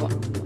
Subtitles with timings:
[0.00, 0.39] Prova.